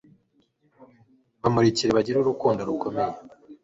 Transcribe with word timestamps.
bamurikire 1.41 1.89
bagire 1.97 2.17
urukundo 2.19 2.59
rukomeye 2.69 3.13